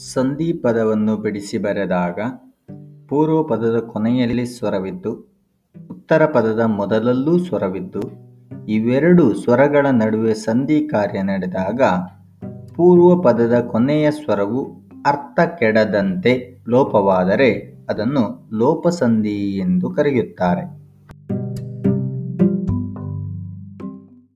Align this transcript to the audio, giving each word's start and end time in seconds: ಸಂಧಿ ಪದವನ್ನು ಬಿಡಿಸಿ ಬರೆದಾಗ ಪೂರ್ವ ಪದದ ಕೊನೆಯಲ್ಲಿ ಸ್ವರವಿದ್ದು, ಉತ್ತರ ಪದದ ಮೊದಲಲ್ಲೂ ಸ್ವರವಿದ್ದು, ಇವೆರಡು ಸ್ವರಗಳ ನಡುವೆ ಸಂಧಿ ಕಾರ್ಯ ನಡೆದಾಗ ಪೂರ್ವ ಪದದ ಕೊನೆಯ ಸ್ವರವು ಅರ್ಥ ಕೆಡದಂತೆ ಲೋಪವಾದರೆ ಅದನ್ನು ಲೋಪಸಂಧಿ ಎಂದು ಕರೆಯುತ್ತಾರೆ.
ಸಂಧಿ 0.00 0.52
ಪದವನ್ನು 0.52 1.16
ಬಿಡಿಸಿ 1.16 1.58
ಬರೆದಾಗ 1.58 2.18
ಪೂರ್ವ 3.08 3.42
ಪದದ 3.42 3.78
ಕೊನೆಯಲ್ಲಿ 3.78 4.46
ಸ್ವರವಿದ್ದು, 4.46 5.12
ಉತ್ತರ 5.90 6.26
ಪದದ 6.26 6.60
ಮೊದಲಲ್ಲೂ 6.60 7.38
ಸ್ವರವಿದ್ದು, 7.38 8.00
ಇವೆರಡು 8.68 9.34
ಸ್ವರಗಳ 9.34 9.86
ನಡುವೆ 9.86 10.34
ಸಂಧಿ 10.34 10.88
ಕಾರ್ಯ 10.88 11.22
ನಡೆದಾಗ 11.22 11.82
ಪೂರ್ವ 12.74 13.22
ಪದದ 13.22 13.60
ಕೊನೆಯ 13.60 14.10
ಸ್ವರವು 14.10 14.64
ಅರ್ಥ 15.06 15.40
ಕೆಡದಂತೆ 15.58 16.62
ಲೋಪವಾದರೆ 16.68 17.80
ಅದನ್ನು 17.88 18.50
ಲೋಪಸಂಧಿ 18.52 19.56
ಎಂದು 19.56 19.90
ಕರೆಯುತ್ತಾರೆ. 19.90 20.79